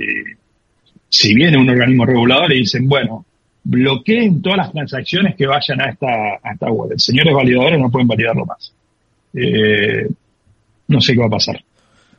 si 1.08 1.34
viene 1.34 1.58
un 1.58 1.68
organismo 1.68 2.06
regulador 2.06 2.52
y 2.52 2.60
dicen, 2.60 2.88
bueno, 2.88 3.26
bloqueen 3.62 4.42
todas 4.42 4.58
las 4.58 4.72
transacciones 4.72 5.36
que 5.36 5.46
vayan 5.46 5.80
a 5.82 5.90
esta, 5.90 6.06
a 6.42 6.52
esta 6.52 6.70
wallet. 6.70 6.98
Señores 6.98 7.34
validadores 7.34 7.78
no 7.78 7.90
pueden 7.90 8.08
validarlo 8.08 8.46
más 8.46 8.74
eh, 9.34 10.08
no 10.88 11.00
sé 11.00 11.12
qué 11.12 11.20
va 11.20 11.26
a 11.26 11.30
pasar. 11.30 11.62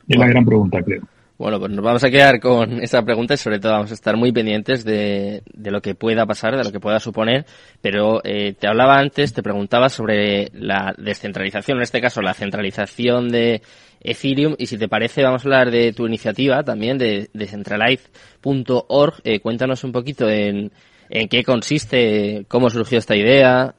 Es 0.06 0.16
la 0.16 0.26
gran 0.28 0.44
pregunta, 0.44 0.82
creo. 0.82 1.02
Bueno, 1.38 1.58
pues 1.60 1.70
nos 1.70 1.84
vamos 1.84 2.02
a 2.02 2.08
quedar 2.08 2.40
con 2.40 2.82
esa 2.82 3.02
pregunta 3.02 3.34
y 3.34 3.36
sobre 3.36 3.58
todo 3.58 3.72
vamos 3.72 3.90
a 3.90 3.94
estar 3.94 4.16
muy 4.16 4.32
pendientes 4.32 4.86
de, 4.86 5.42
lo 5.54 5.82
que 5.82 5.94
pueda 5.94 6.24
pasar, 6.24 6.56
de 6.56 6.64
lo 6.64 6.72
que 6.72 6.80
pueda 6.80 6.98
suponer. 6.98 7.44
Pero 7.82 8.22
eh, 8.24 8.54
te 8.54 8.66
hablaba 8.66 8.98
antes, 8.98 9.34
te 9.34 9.42
preguntaba 9.42 9.90
sobre 9.90 10.50
la 10.54 10.94
descentralización, 10.96 11.76
en 11.76 11.82
este 11.82 12.00
caso 12.00 12.22
la 12.22 12.32
centralización 12.32 13.28
de 13.28 13.60
Ethereum. 14.00 14.54
Y 14.58 14.66
si 14.66 14.78
te 14.78 14.88
parece, 14.88 15.24
vamos 15.24 15.44
a 15.44 15.48
hablar 15.48 15.70
de 15.70 15.92
tu 15.92 16.06
iniciativa 16.06 16.62
también, 16.62 16.96
de 16.96 17.28
decentralize.org. 17.34 19.14
Eh, 19.22 19.40
cuéntanos 19.40 19.84
un 19.84 19.92
poquito 19.92 20.30
en, 20.30 20.72
en 21.10 21.28
qué 21.28 21.44
consiste, 21.44 22.46
cómo 22.48 22.70
surgió 22.70 22.96
esta 22.96 23.14
idea. 23.14 23.74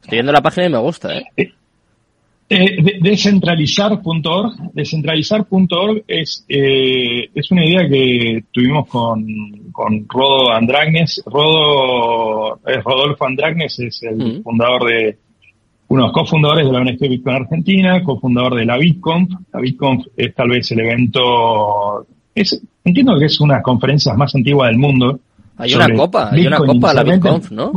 Estoy 0.00 0.16
viendo 0.16 0.32
la 0.32 0.40
página 0.40 0.66
y 0.66 0.70
me 0.70 0.78
gusta, 0.78 1.14
¿eh? 1.14 1.52
Eh 2.52 2.76
eh, 2.78 2.98
descentralizar.org, 3.00 4.72
descentralizar.org 4.74 6.04
es, 6.06 6.44
eh, 6.48 7.30
es 7.34 7.50
una 7.50 7.64
idea 7.64 7.88
que 7.88 8.44
tuvimos 8.52 8.88
con, 8.88 9.24
con 9.72 10.06
Rodo 10.08 10.50
Andragnes. 10.50 11.22
Rodo, 11.26 12.60
es 12.66 12.84
Rodolfo 12.84 13.26
Andragnes 13.26 13.78
es 13.78 14.02
el 14.02 14.42
fundador 14.42 14.84
de, 14.84 15.18
uno 15.88 16.02
de 16.02 16.06
los 16.08 16.12
cofundadores 16.12 16.66
de 16.66 16.72
la 16.72 16.78
ONG 16.78 16.98
Bitcoin 17.00 17.36
Argentina, 17.36 18.02
cofundador 18.02 18.54
de 18.54 18.64
la 18.64 18.76
BitConf. 18.78 19.30
La 19.52 19.60
BitConf 19.60 20.06
es 20.16 20.34
tal 20.34 20.48
vez 20.48 20.70
el 20.72 20.80
evento, 20.80 22.06
es, 22.34 22.62
entiendo 22.84 23.18
que 23.18 23.26
es 23.26 23.40
una 23.40 23.54
de 23.54 23.58
las 23.58 23.64
conferencias 23.64 24.16
más 24.16 24.34
antiguas 24.34 24.70
del 24.70 24.78
mundo. 24.78 25.20
Hay 25.56 25.74
una 25.74 25.92
copa, 25.94 26.30
hay 26.30 26.46
una 26.46 26.58
copa 26.58 26.94
la 26.94 27.02
BitConf, 27.02 27.50
¿no? 27.50 27.72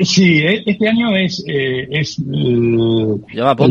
Sí, 0.00 0.38
e, 0.38 0.62
este 0.66 0.88
año 0.88 1.16
es, 1.16 1.42
eh, 1.46 1.88
es 1.90 2.18
el, 2.18 3.22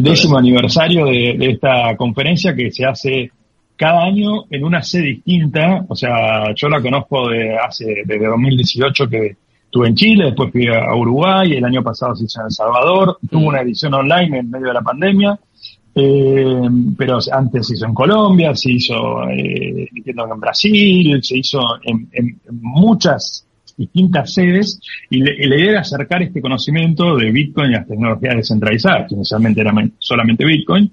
décimo 0.01 0.38
aniversario 0.38 1.05
de, 1.05 1.38
esta 1.39 1.96
conferencia 1.98 2.55
que 2.55 2.72
se 2.72 2.86
hace 2.86 3.32
cada 3.75 4.03
año 4.03 4.46
en 4.50 4.63
una 4.63 4.82
sede 4.82 5.03
distinta. 5.03 5.86
O 5.88 5.96
sea, 5.96 6.53
yo 6.55 6.70
la 6.70 6.82
conozco 6.82 7.29
de 7.29 7.55
hace, 7.58 8.03
desde 8.05 8.25
2018 8.25 9.10
que 9.10 9.36
estuve 9.65 9.88
en 9.88 9.96
Chile, 9.96 10.25
después 10.25 10.51
fui 10.51 10.67
a 10.67 10.96
Uruguay, 10.96 11.53
el 11.53 11.65
año 11.65 11.84
pasado 11.84 12.15
se 12.15 12.25
hizo 12.25 12.39
en 12.39 12.46
El 12.48 12.51
Salvador, 12.51 13.17
tuvo 13.29 13.41
mm. 13.41 13.48
una 13.48 13.62
edición 13.62 13.94
online 13.94 14.39
en 14.39 14.50
medio 14.50 14.67
de 14.67 14.74
la 14.74 14.82
pandemia. 14.82 15.39
Eh, 15.98 16.62
pero 16.98 17.20
antes 17.32 17.67
se 17.67 17.75
hizo 17.75 17.86
en 17.86 17.94
Colombia, 17.94 18.53
se 18.53 18.72
hizo 18.72 19.24
eh, 19.29 19.88
en 19.94 20.39
Brasil, 20.39 21.24
se 21.24 21.38
hizo 21.38 21.60
en, 21.84 22.10
en 22.12 22.41
muchas 22.51 23.46
distintas 23.77 24.34
sedes 24.34 24.79
y, 25.10 25.20
la 25.20 25.55
idea 25.55 25.72
era 25.72 25.79
acercar 25.82 26.24
este 26.24 26.41
conocimiento 26.41 27.17
de 27.17 27.32
Bitcoin 27.32 27.72
y 27.72 27.74
las 27.74 27.88
tecnologías 27.88 28.36
descentralizadas, 28.36 29.10
que 29.10 29.15
inicialmente 29.15 29.62
era 29.62 29.74
solamente 30.00 30.46
Bitcoin, 30.46 30.91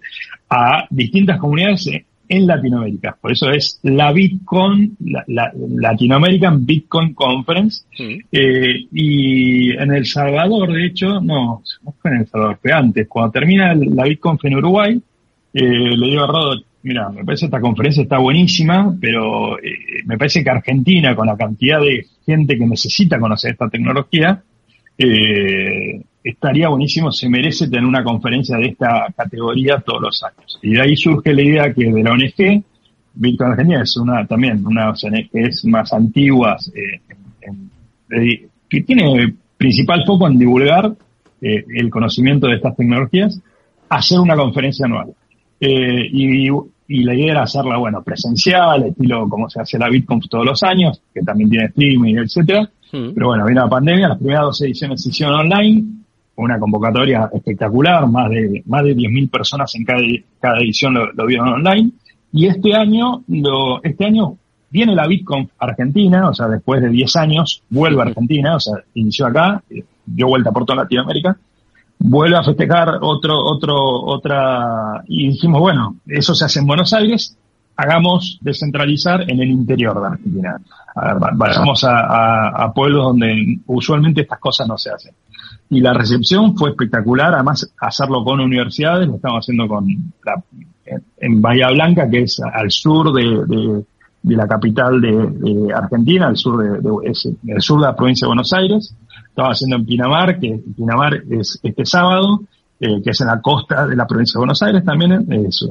a 0.50 0.86
distintas 0.90 1.38
comunidades 1.38 1.88
en 2.28 2.46
Latinoamérica. 2.46 3.16
Por 3.20 3.32
eso 3.32 3.50
es 3.50 3.78
la 3.82 4.10
Bitcoin, 4.12 4.96
la, 5.00 5.22
la 5.26 5.52
Latin 5.54 6.12
American 6.12 6.64
Bitcoin 6.64 7.14
Conference. 7.14 7.84
Eh, 7.98 8.86
y 8.90 9.70
en 9.72 9.92
El 9.92 10.06
Salvador, 10.06 10.72
de 10.72 10.86
hecho, 10.86 11.20
no, 11.20 11.62
no 11.82 11.94
fue 12.00 12.10
en 12.10 12.16
El 12.18 12.26
Salvador, 12.26 12.58
fue 12.62 12.72
antes. 12.72 13.06
Cuando 13.08 13.32
termina 13.32 13.74
la 13.74 14.04
Bitcoin 14.04 14.38
en 14.44 14.56
Uruguay, 14.56 15.02
eh, 15.52 15.62
le 15.62 16.06
digo 16.06 16.24
a 16.24 16.26
Rodo, 16.26 16.62
mira, 16.82 17.08
me 17.10 17.24
parece 17.24 17.46
esta 17.46 17.60
conferencia 17.60 18.02
está 18.02 18.18
buenísima, 18.18 18.94
pero 19.00 19.58
eh, 19.58 20.02
me 20.04 20.18
parece 20.18 20.42
que 20.42 20.50
Argentina, 20.50 21.14
con 21.14 21.26
la 21.26 21.36
cantidad 21.36 21.80
de 21.80 22.06
gente 22.26 22.56
que 22.56 22.66
necesita 22.66 23.18
conocer 23.18 23.52
esta 23.52 23.68
tecnología, 23.68 24.42
eh, 24.98 26.00
estaría 26.22 26.68
buenísimo, 26.68 27.10
se 27.10 27.28
merece 27.28 27.68
tener 27.68 27.84
una 27.84 28.04
conferencia 28.04 28.56
de 28.56 28.68
esta 28.68 29.06
categoría 29.16 29.78
todos 29.78 30.02
los 30.02 30.22
años. 30.22 30.58
Y 30.62 30.74
de 30.74 30.82
ahí 30.82 30.96
surge 30.96 31.32
la 31.32 31.42
idea 31.42 31.74
que 31.74 31.92
de 31.92 32.02
la 32.02 32.12
ONG, 32.12 32.62
Bitcoin 33.14 33.50
Argentina 33.50 33.82
es 33.82 33.96
una 33.96 34.26
también 34.26 34.64
una 34.66 34.90
ONG 34.90 35.30
que 35.30 35.42
es 35.42 35.64
más 35.64 35.92
antigua, 35.92 36.56
eh, 36.74 37.00
que 38.68 38.80
tiene 38.82 39.34
principal 39.56 40.04
foco 40.06 40.26
en 40.26 40.38
divulgar 40.38 40.92
el 41.40 41.90
conocimiento 41.90 42.46
de 42.46 42.56
estas 42.56 42.76
tecnologías, 42.76 43.40
hacer 43.88 44.20
una 44.20 44.36
conferencia 44.36 44.86
anual. 44.86 45.12
Eh, 45.64 46.08
y, 46.10 46.48
y, 46.88 47.04
la 47.04 47.14
idea 47.14 47.30
era 47.30 47.42
hacerla, 47.44 47.76
bueno, 47.76 48.02
presencial, 48.02 48.82
estilo 48.82 49.28
como 49.28 49.48
se 49.48 49.60
hace 49.60 49.78
la 49.78 49.88
BitConf 49.88 50.24
todos 50.28 50.44
los 50.44 50.60
años, 50.64 51.00
que 51.14 51.20
también 51.20 51.50
tiene 51.50 51.66
streaming, 51.66 52.16
etcétera. 52.16 52.68
Hmm. 52.90 53.10
Pero 53.14 53.28
bueno, 53.28 53.46
vino 53.46 53.62
la 53.62 53.70
pandemia, 53.70 54.08
las 54.08 54.18
primeras 54.18 54.42
dos 54.42 54.62
ediciones 54.62 55.00
se 55.00 55.10
hicieron 55.10 55.36
online, 55.36 55.84
una 56.34 56.58
convocatoria 56.58 57.30
espectacular, 57.32 58.08
más 58.08 58.28
de, 58.30 58.64
más 58.66 58.82
de 58.82 58.96
10.000 58.96 59.30
personas 59.30 59.72
en 59.76 59.84
cada, 59.84 60.00
cada 60.40 60.58
edición 60.58 60.94
lo, 60.94 61.26
vieron 61.26 61.48
online. 61.48 61.92
Y 62.32 62.46
este 62.46 62.74
año, 62.74 63.22
lo, 63.28 63.80
este 63.84 64.04
año 64.04 64.36
viene 64.68 64.96
la 64.96 65.06
Bitcoin 65.06 65.48
Argentina, 65.60 66.28
o 66.28 66.34
sea, 66.34 66.48
después 66.48 66.82
de 66.82 66.88
10 66.88 67.16
años, 67.16 67.62
vuelve 67.70 68.00
a 68.00 68.06
Argentina, 68.06 68.56
o 68.56 68.60
sea, 68.60 68.74
inició 68.94 69.26
acá, 69.26 69.62
dio 70.06 70.26
vuelta 70.26 70.50
por 70.50 70.64
toda 70.64 70.82
Latinoamérica, 70.82 71.36
vuelve 72.02 72.36
a 72.36 72.42
festejar 72.42 72.98
otro, 73.00 73.38
otro, 73.38 73.76
otra, 73.76 75.02
y 75.06 75.28
dijimos, 75.28 75.60
bueno, 75.60 75.96
eso 76.06 76.34
se 76.34 76.44
hace 76.44 76.60
en 76.60 76.66
Buenos 76.66 76.92
Aires, 76.92 77.36
hagamos 77.76 78.38
descentralizar 78.40 79.22
en 79.30 79.40
el 79.40 79.50
interior 79.50 80.00
de 80.00 80.06
Argentina. 80.06 80.60
A 80.94 81.14
vayamos 81.34 81.84
a, 81.84 82.48
a, 82.48 82.72
pueblos 82.72 83.04
donde 83.06 83.60
usualmente 83.66 84.20
estas 84.22 84.38
cosas 84.38 84.68
no 84.68 84.76
se 84.76 84.90
hacen. 84.90 85.14
Y 85.70 85.80
la 85.80 85.94
recepción 85.94 86.54
fue 86.54 86.70
espectacular, 86.70 87.32
además 87.32 87.72
hacerlo 87.80 88.22
con 88.24 88.40
universidades, 88.40 89.08
lo 89.08 89.16
estamos 89.16 89.38
haciendo 89.38 89.66
con 89.66 89.86
la, 90.22 90.42
en 91.18 91.40
Bahía 91.40 91.70
Blanca, 91.70 92.10
que 92.10 92.22
es 92.22 92.40
al 92.40 92.70
sur 92.70 93.12
de, 93.12 93.22
de, 93.46 93.84
la 94.24 94.46
capital 94.46 95.00
de, 95.00 95.72
Argentina, 95.74 96.28
al 96.28 96.36
sur 96.36 96.62
de, 96.62 97.12
el 97.46 97.62
sur 97.62 97.80
de 97.80 97.86
la 97.86 97.96
provincia 97.96 98.26
de 98.26 98.28
Buenos 98.28 98.52
Aires. 98.52 98.94
Estamos 99.28 99.52
haciendo 99.52 99.76
en 99.76 99.86
Pinamar, 99.86 100.38
que 100.38 100.60
Pinamar 100.76 101.22
es 101.30 101.58
este 101.62 101.84
sábado, 101.84 102.42
eh, 102.78 103.00
que 103.02 103.10
es 103.10 103.20
en 103.20 103.28
la 103.28 103.40
costa 103.40 103.86
de 103.86 103.96
la 103.96 104.06
provincia 104.06 104.38
de 104.38 104.40
Buenos 104.40 104.62
Aires 104.62 104.84
también, 104.84 105.26
es, 105.32 105.66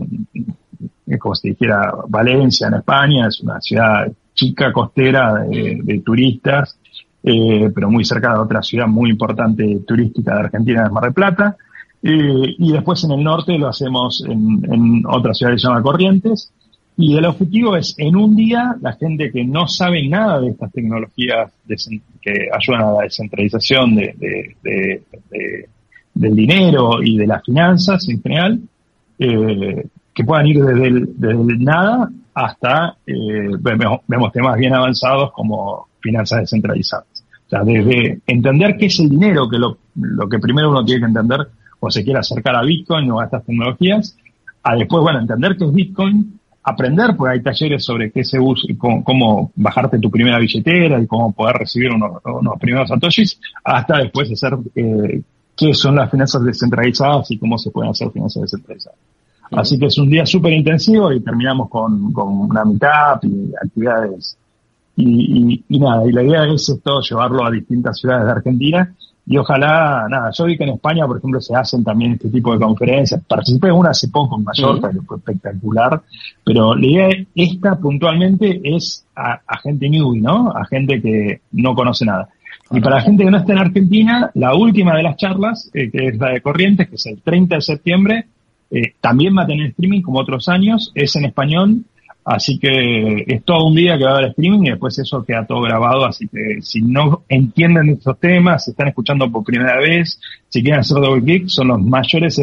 es 1.05 1.19
como 1.19 1.35
si 1.35 1.49
dijera 1.49 1.93
Valencia 2.07 2.67
en 2.67 2.75
España, 2.75 3.27
es 3.27 3.41
una 3.41 3.59
ciudad 3.61 4.11
chica 4.33 4.71
costera 4.71 5.43
de, 5.43 6.01
turistas, 6.05 6.77
eh, 7.23 7.69
pero 7.73 7.89
muy 7.89 8.03
cerca 8.03 8.33
de 8.33 8.39
otra 8.39 8.61
ciudad 8.61 8.87
muy 8.87 9.11
importante 9.11 9.81
turística 9.85 10.33
de 10.33 10.39
Argentina, 10.39 10.85
es 10.85 10.91
Mar 10.91 11.03
del 11.03 11.13
Plata. 11.13 11.57
Eh, 12.03 12.55
y 12.57 12.71
después 12.71 13.03
en 13.03 13.11
el 13.11 13.23
norte 13.23 13.57
lo 13.59 13.67
hacemos 13.67 14.23
en, 14.27 14.65
en 14.71 15.03
otra 15.05 15.35
ciudad 15.35 15.51
que 15.51 15.59
se 15.59 15.67
llama 15.67 15.83
Corrientes. 15.83 16.51
Y 16.97 17.17
el 17.17 17.25
objetivo 17.25 17.75
es, 17.75 17.95
en 17.97 18.15
un 18.15 18.35
día, 18.35 18.75
la 18.81 18.93
gente 18.93 19.31
que 19.31 19.43
no 19.43 19.67
sabe 19.67 20.07
nada 20.07 20.39
de 20.41 20.49
estas 20.49 20.71
tecnologías 20.71 21.51
que 22.21 22.49
ayudan 22.53 22.81
a 22.81 22.91
la 22.91 23.03
descentralización 23.03 23.95
de, 23.95 24.55
de, 24.61 25.03
del 26.13 26.35
dinero 26.35 27.01
y 27.01 27.17
de 27.17 27.27
las 27.27 27.43
finanzas 27.43 28.07
en 28.09 28.21
general, 28.21 28.59
eh, 29.17 29.85
que 30.13 30.23
puedan 30.23 30.47
ir 30.47 30.63
desde 30.63 30.87
el, 30.87 31.13
desde 31.17 31.41
el 31.41 31.63
nada 31.63 32.09
hasta, 32.33 32.97
eh, 33.05 33.49
vemos, 33.59 34.01
vemos, 34.07 34.31
temas 34.31 34.57
bien 34.57 34.73
avanzados 34.73 35.31
como 35.31 35.87
finanzas 36.01 36.41
descentralizadas. 36.41 37.07
O 37.45 37.49
sea, 37.49 37.63
desde 37.63 38.19
entender 38.27 38.77
qué 38.77 38.85
es 38.85 38.99
el 38.99 39.09
dinero, 39.09 39.49
que 39.49 39.57
lo, 39.57 39.77
lo 39.95 40.29
que 40.29 40.39
primero 40.39 40.69
uno 40.69 40.85
tiene 40.85 41.01
que 41.01 41.07
entender 41.07 41.47
o 41.79 41.89
se 41.89 42.03
quiere 42.03 42.19
acercar 42.19 42.55
a 42.55 42.63
Bitcoin 42.63 43.09
o 43.11 43.19
a 43.19 43.25
estas 43.25 43.45
tecnologías, 43.45 44.17
a 44.63 44.75
después, 44.75 45.01
bueno, 45.01 45.19
entender 45.19 45.57
qué 45.57 45.65
es 45.65 45.73
Bitcoin, 45.73 46.39
aprender, 46.63 47.15
porque 47.15 47.33
hay 47.33 47.41
talleres 47.41 47.83
sobre 47.83 48.11
qué 48.11 48.23
se 48.23 48.39
usa 48.39 48.71
y 48.71 48.75
cómo, 48.75 49.51
bajarte 49.55 49.99
tu 49.99 50.11
primera 50.11 50.39
billetera 50.39 50.99
y 51.01 51.07
cómo 51.07 51.31
poder 51.31 51.57
recibir 51.57 51.91
unos, 51.91 52.21
unos 52.23 52.59
primeros 52.59 52.89
satoshis, 52.89 53.39
hasta 53.63 53.97
después 53.97 54.31
hacer 54.31 54.57
eh, 54.75 55.21
qué 55.55 55.73
son 55.73 55.95
las 55.95 56.11
finanzas 56.11 56.43
descentralizadas 56.43 57.31
y 57.31 57.37
cómo 57.37 57.57
se 57.57 57.71
pueden 57.71 57.91
hacer 57.91 58.11
finanzas 58.11 58.43
descentralizadas. 58.43 58.99
Así 59.51 59.77
que 59.77 59.87
es 59.87 59.97
un 59.97 60.09
día 60.09 60.25
súper 60.25 60.53
intensivo 60.53 61.11
y 61.11 61.19
terminamos 61.19 61.69
con, 61.69 62.13
con 62.13 62.27
una 62.27 62.63
mitad 62.63 63.19
y 63.23 63.51
actividades. 63.61 64.37
Y, 64.95 65.63
y, 65.67 65.79
nada, 65.79 66.05
y 66.07 66.11
la 66.11 66.23
idea 66.23 66.45
es 66.45 66.69
esto, 66.69 67.01
llevarlo 67.01 67.45
a 67.45 67.51
distintas 67.51 67.99
ciudades 67.99 68.25
de 68.25 68.31
Argentina. 68.31 68.95
Y 69.31 69.37
ojalá, 69.37 70.07
nada, 70.09 70.29
yo 70.37 70.43
vi 70.43 70.57
que 70.57 70.65
en 70.65 70.71
España, 70.71 71.07
por 71.07 71.17
ejemplo, 71.17 71.39
se 71.39 71.55
hacen 71.55 71.85
también 71.85 72.11
este 72.11 72.27
tipo 72.27 72.51
de 72.51 72.59
conferencias. 72.59 73.23
Participé 73.25 73.69
en 73.69 73.75
una 73.75 73.91
hace 73.91 74.09
poco 74.09 74.37
en 74.37 74.43
Mallorca, 74.43 74.91
que 74.91 74.99
fue 74.99 75.15
espectacular. 75.19 76.01
Pero 76.43 76.75
la 76.75 76.85
idea 76.85 77.09
esta 77.33 77.77
puntualmente 77.77 78.59
es 78.61 79.05
a, 79.15 79.39
a 79.47 79.57
gente 79.59 79.87
newbie, 79.87 80.19
¿no? 80.19 80.51
A 80.51 80.65
gente 80.65 81.01
que 81.01 81.39
no 81.53 81.73
conoce 81.73 82.03
nada. 82.03 82.27
Y 82.71 82.81
para 82.81 82.97
la 82.97 83.03
gente 83.03 83.23
que 83.23 83.31
no 83.31 83.37
está 83.37 83.53
en 83.53 83.59
Argentina, 83.59 84.31
la 84.33 84.53
última 84.53 84.97
de 84.97 85.03
las 85.03 85.15
charlas, 85.15 85.71
eh, 85.73 85.89
que 85.89 86.07
es 86.07 86.17
la 86.17 86.31
de 86.31 86.41
Corrientes, 86.41 86.89
que 86.89 86.95
es 86.95 87.05
el 87.05 87.21
30 87.21 87.55
de 87.55 87.61
septiembre, 87.61 88.25
eh, 88.69 88.95
también 88.99 89.37
va 89.37 89.43
a 89.43 89.47
tener 89.47 89.67
streaming 89.67 90.01
como 90.01 90.19
otros 90.19 90.49
años, 90.49 90.91
es 90.93 91.15
en 91.15 91.23
español, 91.23 91.85
así 92.23 92.59
que 92.59 93.23
es 93.27 93.43
todo 93.43 93.65
un 93.65 93.75
día 93.75 93.97
que 93.97 94.03
va 94.03 94.11
a 94.11 94.17
haber 94.17 94.29
streaming 94.29 94.67
y 94.67 94.69
después 94.71 94.97
eso 94.99 95.23
queda 95.25 95.45
todo 95.45 95.61
grabado, 95.61 96.05
así 96.05 96.27
que 96.27 96.61
si 96.61 96.81
no 96.81 97.23
entienden 97.29 97.89
estos 97.89 98.19
temas, 98.19 98.65
se 98.65 98.71
están 98.71 98.89
escuchando 98.89 99.31
por 99.31 99.43
primera 99.43 99.77
vez, 99.77 100.19
si 100.49 100.61
quieren 100.61 100.81
hacer 100.81 100.97
double 100.97 101.23
click, 101.23 101.47
son 101.47 101.69
los 101.69 101.81
mayores 101.81 102.39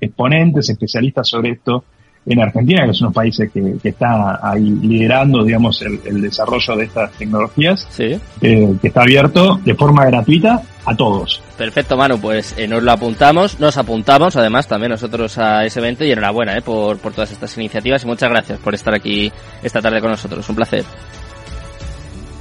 exponentes, 0.00 0.70
especialistas 0.70 1.28
sobre 1.28 1.50
esto 1.50 1.84
en 2.28 2.40
Argentina, 2.40 2.84
que 2.84 2.90
es 2.90 3.00
uno 3.00 3.08
de 3.08 3.10
los 3.10 3.14
países 3.14 3.50
que, 3.50 3.76
que 3.82 3.88
está 3.88 4.38
ahí 4.42 4.70
liderando, 4.70 5.44
digamos, 5.44 5.80
el, 5.82 5.98
el, 6.04 6.20
desarrollo 6.20 6.76
de 6.76 6.84
estas 6.84 7.10
tecnologías, 7.12 7.86
sí. 7.90 8.20
eh, 8.42 8.74
que 8.80 8.88
está 8.88 9.02
abierto 9.02 9.58
de 9.64 9.74
forma 9.74 10.04
gratuita 10.04 10.60
a 10.84 10.94
todos. 10.94 11.42
Perfecto, 11.56 11.96
Manu, 11.96 12.18
pues 12.20 12.54
eh, 12.58 12.68
nos 12.68 12.82
lo 12.82 12.92
apuntamos, 12.92 13.58
nos 13.58 13.76
apuntamos 13.78 14.36
además 14.36 14.68
también 14.68 14.90
nosotros 14.90 15.38
a 15.38 15.64
ese 15.64 15.80
evento 15.80 16.04
y 16.04 16.12
enhorabuena 16.12 16.56
eh, 16.56 16.62
por, 16.62 16.98
por 16.98 17.12
todas 17.12 17.32
estas 17.32 17.56
iniciativas 17.56 18.04
y 18.04 18.06
muchas 18.06 18.28
gracias 18.28 18.58
por 18.58 18.74
estar 18.74 18.94
aquí 18.94 19.32
esta 19.62 19.80
tarde 19.80 20.00
con 20.00 20.10
nosotros. 20.10 20.46
Un 20.48 20.56
placer. 20.56 20.84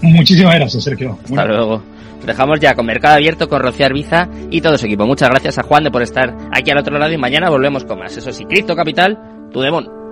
Muchísimas 0.02 0.56
gracias, 0.56 0.84
Sergio. 0.84 1.18
Hasta 1.24 1.46
luego. 1.46 1.82
Dejamos 2.26 2.60
ya 2.60 2.76
con 2.76 2.86
Mercado 2.86 3.16
Abierto, 3.16 3.48
con 3.48 3.62
Rocío 3.62 3.86
Arbiza 3.86 4.28
y 4.52 4.60
todo 4.60 4.78
su 4.78 4.86
equipo. 4.86 5.06
Muchas 5.06 5.30
gracias 5.30 5.60
a 5.60 5.64
Juan 5.64 5.86
de 5.86 5.92
por 5.92 6.02
estar 6.02 6.36
aquí 6.52 6.72
al 6.72 6.80
otro 6.80 6.98
lado 6.98 7.14
y 7.14 7.18
mañana 7.18 7.50
volvemos 7.50 7.86
con 7.86 8.00
más. 8.00 8.18
Eso 8.18 8.32
sí, 8.32 8.44
Cripto 8.46 8.76
Capital 8.76 9.37
Tudemón. 9.58 10.07